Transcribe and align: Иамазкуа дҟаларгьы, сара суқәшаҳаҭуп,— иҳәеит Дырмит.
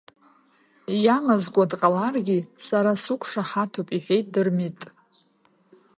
Иамазкуа 1.03 1.65
дҟаларгьы, 1.71 2.39
сара 2.65 2.91
суқәшаҳаҭуп,— 3.03 3.87
иҳәеит 3.95 4.27
Дырмит. 4.33 4.79